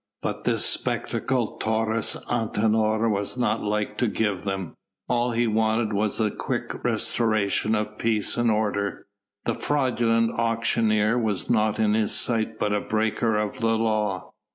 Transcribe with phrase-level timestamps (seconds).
[0.23, 4.73] But this spectacle Taurus Antinor was not like to give them.
[5.07, 9.05] All he wanted was the quick restoration of peace and order.
[9.45, 14.31] The fraudulent auctioneer was naught in his sight but a breaker of the law.